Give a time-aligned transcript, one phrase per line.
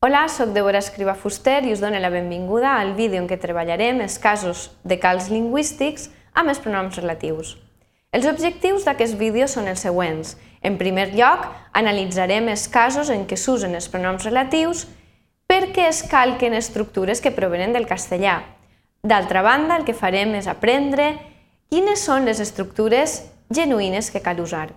[0.00, 3.98] Hola, sóc Deborah Escriba Fuster i us dono la benvinguda al vídeo en què treballarem
[4.04, 6.04] els casos de calç lingüístics
[6.38, 7.56] amb els pronoms relatius.
[8.14, 10.36] Els objectius d'aquest vídeo són els següents.
[10.62, 14.84] En primer lloc, analitzarem els casos en què s'usen els pronoms relatius
[15.50, 18.36] perquè es calquen estructures que provenen del castellà.
[19.02, 21.16] D'altra banda, el que farem és aprendre
[21.74, 24.68] quines són les estructures genuïnes que cal usar.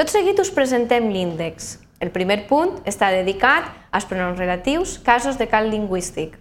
[0.00, 1.74] Tot seguit us presentem l'índex.
[2.00, 6.38] El primer punt està dedicat als pronoms relatius, casos de cal lingüístic.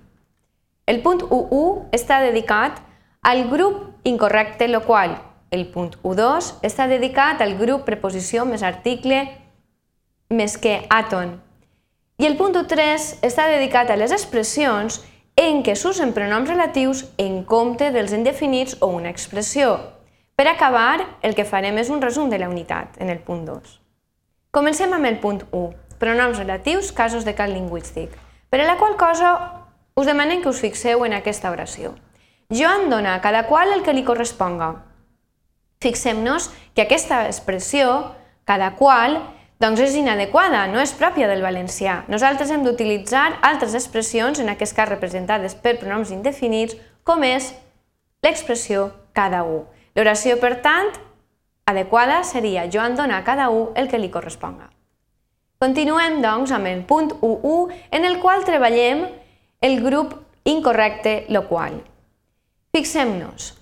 [0.88, 2.80] El punt U1 està dedicat
[3.22, 5.17] al grup incorrecte loqual.
[5.52, 9.26] El punt U2 està dedicat al grup preposició més article
[10.30, 11.36] més que àton.
[12.22, 15.02] I el punt U3 està dedicat a les expressions
[15.39, 19.76] en què s'usen pronoms relatius en compte dels indefinits o una expressió.
[20.36, 23.78] Per acabar, el que farem és un resum de la unitat en el punt 2.
[24.52, 28.16] Comencem amb el punt 1, pronoms relatius, casos de cal lingüístic,
[28.49, 29.34] per a la qual cosa
[29.94, 31.92] us demanem que us fixeu en aquesta oració.
[32.50, 34.72] Joan dona a cada qual el que li corresponga.
[35.86, 38.16] Fixem-nos que aquesta expressió,
[38.50, 39.20] cada qual,
[39.61, 42.00] doncs és inadequada, no és pròpia del valencià.
[42.09, 46.73] Nosaltres hem d'utilitzar altres expressions, en aquest cas representades per pronoms indefinits,
[47.05, 47.52] com és
[48.25, 49.67] l'expressió cada un.
[49.94, 50.89] L'oració, per tant,
[51.70, 54.70] adequada seria Joan dona a cada un el que li corresponga.
[55.59, 59.06] Continuem, doncs, amb el punt 1.1, en el qual treballem
[59.61, 60.16] el grup
[60.48, 61.81] incorrecte loqual.
[62.72, 63.53] Fixem-nos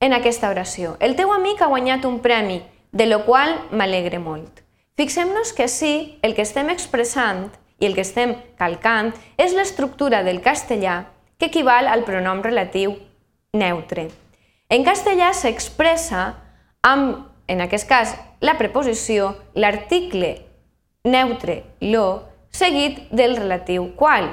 [0.00, 0.96] en aquesta oració.
[0.98, 2.58] El teu amic ha guanyat un premi,
[2.90, 4.64] de lo qual m'alegre molt.
[4.98, 7.46] Fixem-nos que sí, el que estem expressant
[7.78, 11.04] i el que estem calcant és l'estructura del castellà
[11.38, 12.96] que equival al pronom relatiu
[13.54, 14.10] neutre.
[14.68, 16.34] En castellà s'expressa
[16.82, 20.36] amb en aquest cas la preposició, l'article
[21.04, 24.30] neutre lo, seguit del relatiu qual.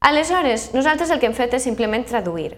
[0.00, 2.56] Aleshores, nosaltres el que hem fet és simplement traduir.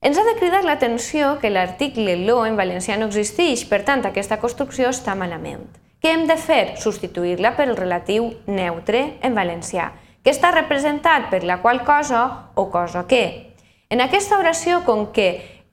[0.00, 4.38] Ens ha de cridar l'atenció que l'article lo en valencià no existeix, per tant, aquesta
[4.40, 5.64] construcció està malament.
[6.00, 6.76] Què hem de fer?
[6.78, 9.90] Substituir-la per el relatiu neutre en valencià,
[10.22, 13.56] que està representat per la qual cosa o cosa que.
[13.90, 15.28] En aquesta oració, com que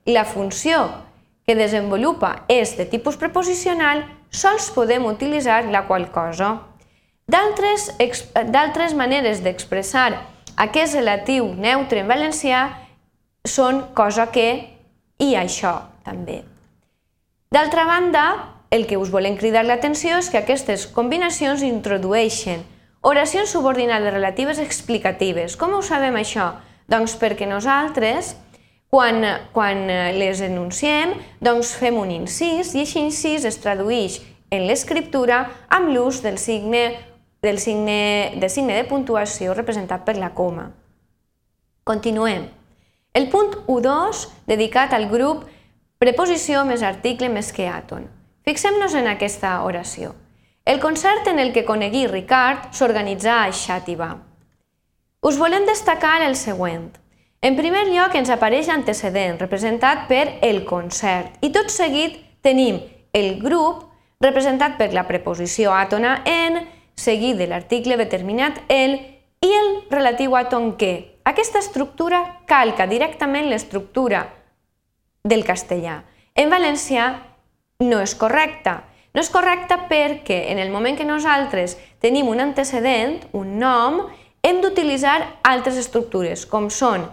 [0.06, 0.88] la funció
[1.46, 6.58] que desenvolupa és de tipus preposicional, sols podem utilitzar la qual cosa.
[7.28, 10.10] D'altres maneres d'expressar
[10.56, 12.64] aquest relatiu neutre en valencià
[13.44, 14.48] són cosa que
[15.20, 16.42] i això també.
[17.52, 18.24] D'altra banda,
[18.70, 22.64] el que us volem cridar l'atenció és que aquestes combinacions introdueixen
[23.04, 25.54] oracions subordinades relatives explicatives.
[25.60, 26.54] Com ho sabem això?
[26.88, 28.34] Doncs perquè nosaltres
[28.94, 34.20] quan, quan eh, les enunciem, doncs fem un incís i aquest incís es tradueix
[34.54, 35.40] en l'escriptura
[35.74, 36.84] amb l'ús del signe
[37.42, 40.70] del signe, de signe de puntuació representat per la coma.
[41.84, 42.46] Continuem.
[43.12, 45.44] El punt 1.2, dedicat al grup
[45.98, 48.06] preposició més article més que àton.
[48.46, 50.14] Fixem-nos en aquesta oració.
[50.64, 54.14] El concert en el que conegui Ricard s'organitzà a Xàtiva.
[55.20, 56.92] Us volem destacar el següent.
[57.44, 62.78] En primer lloc ens apareix l'antecedent, representat per el concert, i tot seguit tenim
[63.12, 63.82] el grup
[64.24, 66.62] representat per la preposició àtona en,
[66.96, 68.94] seguit de l'article determinat el
[69.44, 71.20] i el relatiu àton que.
[71.28, 74.22] Aquesta estructura calca directament l'estructura
[75.22, 75.98] del castellà.
[76.32, 77.10] En valencià
[77.84, 78.78] no és correcta.
[79.12, 84.00] No és correcta perquè en el moment que nosaltres tenim un antecedent, un nom,
[84.40, 87.04] hem d'utilitzar altres estructures, com són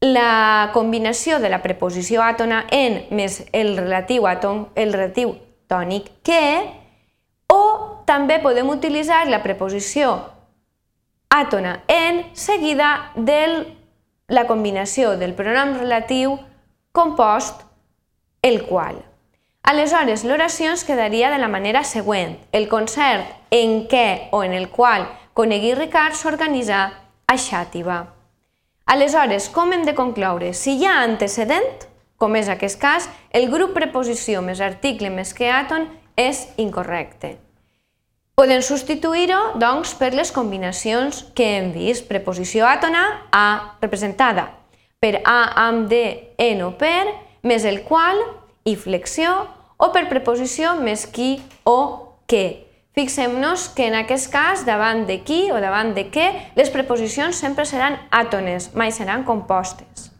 [0.00, 5.34] la combinació de la preposició àtona en més el relatiu, àton, el relatiu
[5.68, 6.40] tònic que,
[7.52, 10.14] o també podem utilitzar la preposició
[11.30, 13.42] àtona en seguida de
[14.28, 16.38] la combinació del pronom relatiu
[16.92, 17.62] compost
[18.42, 19.02] el qual.
[19.62, 22.38] Aleshores, l'oració ens quedaria de la manera següent.
[22.50, 26.80] El concert en què o en el qual Conegui Ricard s'organitza
[27.26, 28.19] a Xàtiva.
[28.90, 30.48] Aleshores, com hem de concloure?
[30.50, 31.84] Si hi ha antecedent,
[32.18, 35.84] com és aquest cas, el grup preposició més article més que àton
[36.18, 37.36] és incorrecte.
[38.34, 42.08] Podem substituir-ho, doncs, per les combinacions que hem vist.
[42.10, 44.48] Preposició àtona, a representada
[44.98, 45.38] per a
[45.68, 47.14] amb de, en o per,
[47.46, 48.18] més el qual
[48.66, 49.36] i flexió,
[49.78, 51.78] o per preposició més qui o
[52.26, 52.69] que.
[53.00, 57.64] Fixem-nos que en aquest cas, davant de qui o davant de què, les preposicions sempre
[57.64, 60.10] seran àtones, mai seran compostes.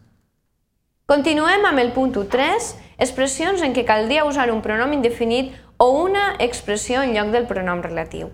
[1.05, 2.69] Continuem amb el punt 3,
[3.05, 7.83] expressions en què caldria usar un pronom indefinit o una expressió en lloc del pronom
[7.85, 8.31] relatiu.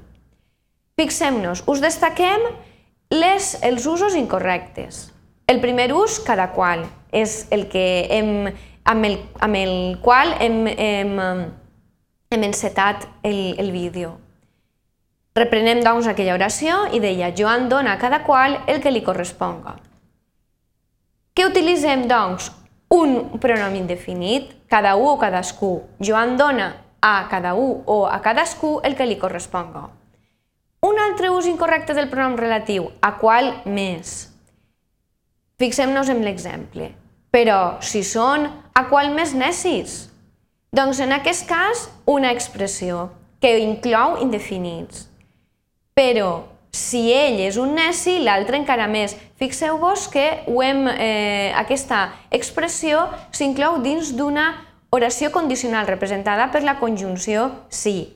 [0.94, 2.44] Fixem-nos, us destaquem
[3.10, 5.08] les, els usos incorrectes.
[5.50, 8.46] El primer ús, cada qual, és el que hem,
[8.84, 9.74] amb, el, amb el
[10.06, 11.18] qual hem, hem,
[12.30, 14.14] hem encetat el, el vídeo.
[15.36, 19.74] Reprenem, doncs, aquella oració i deia Joan dona a cada qual el que li corresponga.
[21.36, 22.48] Què utilitzem, doncs?
[22.96, 25.82] Un pronom indefinit, cada un o cadascú.
[26.00, 26.70] Joan dona
[27.04, 29.82] a cada un o a cadascú el que li corresponga.
[30.88, 34.30] Un altre ús incorrecte del pronom relatiu, a qual més.
[35.60, 36.88] Fixem-nos en l'exemple.
[37.28, 40.06] Però si són a qual més necis?
[40.72, 43.10] Doncs en aquest cas, una expressió
[43.40, 45.10] que inclou indefinits.
[45.96, 46.44] Però
[46.76, 49.14] si ell és un neci, l'altre encara més.
[49.40, 54.44] Fixeu-vos que ho hem, eh, aquesta expressió s'inclou dins d'una
[54.90, 58.12] oració condicional representada per la conjunció si.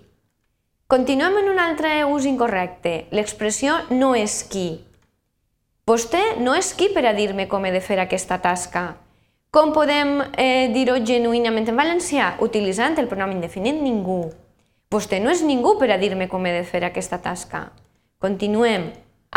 [0.89, 3.07] Continuem en un altre ús incorrecte.
[3.17, 4.85] L'expressió no és qui.
[5.87, 8.99] Vostè no és qui per a dir-me com he de fer aquesta tasca.
[9.51, 12.35] Com podem eh, dir-ho genuïnament en valencià?
[12.45, 14.21] Utilitzant el pronom indefinit ningú.
[14.91, 17.69] Vostè no és ningú per a dir-me com he de fer aquesta tasca.
[18.19, 18.89] Continuem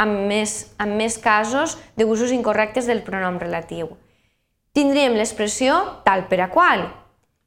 [0.01, 3.91] amb més, amb més casos d'usos incorrectes del pronom relatiu.
[4.73, 5.75] Tindríem l'expressió
[6.07, 6.87] tal per a qual.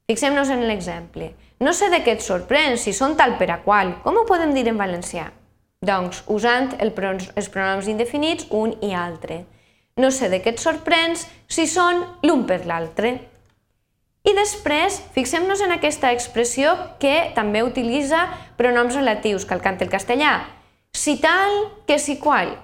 [0.06, 1.32] Fixem-nos en l'exemple.
[1.58, 3.96] No sé de què et sorprèn si són tal per a qual.
[4.04, 5.26] Com ho podem dir en valencià?
[5.82, 9.42] Doncs usant el pronoms, els pronoms indefinits un i altre.
[9.98, 13.16] No sé de què et sorprens si són l'un per l'altre.
[14.26, 18.26] I després, fixem-nos en aquesta expressió que també utilitza
[18.58, 20.34] pronoms relatius, calcant el castellà.
[20.92, 21.52] Si tal,
[21.86, 22.56] que si qual.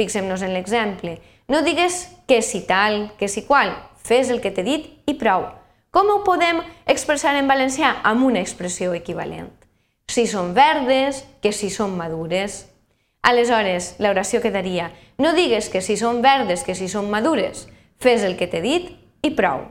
[0.00, 1.18] Fixem-nos en l'exemple.
[1.52, 3.74] No digues que si tal, que si qual.
[4.02, 5.50] Fes el que t'he dit i prou.
[5.92, 7.98] Com ho podem expressar en valencià?
[8.08, 9.52] Amb una expressió equivalent
[10.12, 12.66] si són verdes, que si són madures.
[13.24, 17.64] Aleshores, l'oració quedaria, no digues que si són verdes, que si són madures,
[18.02, 18.90] fes el que t'he dit
[19.24, 19.64] i prou.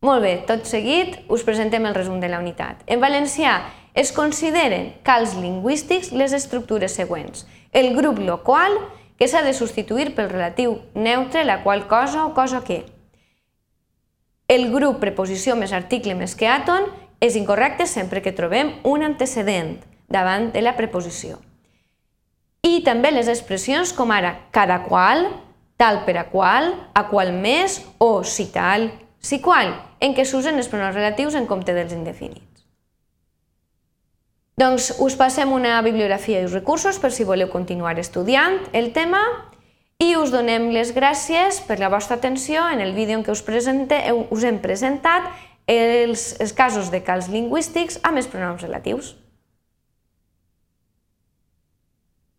[0.00, 2.78] Molt bé, tot seguit us presentem el resum de la unitat.
[2.88, 3.58] En valencià
[3.92, 7.44] es consideren cals lingüístics les estructures següents.
[7.76, 8.78] El grup local,
[9.20, 12.86] que s'ha de substituir pel relatiu neutre, la qual cosa o cosa que.
[14.48, 16.88] El grup preposició més article més que àton,
[17.20, 19.76] és incorrecte sempre que trobem un antecedent
[20.08, 21.36] davant de la preposició.
[22.64, 25.26] I també les expressions com ara cada qual,
[25.76, 28.88] tal per a qual, a qual més o si tal,
[29.20, 32.64] si qual, en què s'usen els pronoms relatius en compte dels indefinits.
[34.60, 39.22] Doncs us passem una bibliografia i recursos per si voleu continuar estudiant el tema
[40.00, 43.44] i us donem les gràcies per la vostra atenció en el vídeo en què us,
[43.44, 45.28] presente, us hem presentat
[45.68, 49.14] els, els casos de cals lingüístics amb els pronoms relatius.